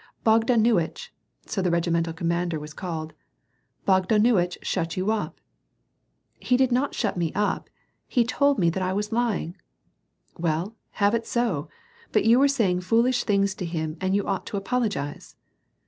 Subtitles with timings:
[0.21, 3.13] '^ Bogdanuitch * (so the regimental commander was called),
[3.87, 5.39] Bogadannitch shut you up."
[6.41, 7.69] '^ He did not shut me up:
[8.07, 9.57] he told me that I was lying.""
[10.45, 11.69] Well, have it so,
[12.11, 15.35] but you were saying foolish things to him and you ought to apologize."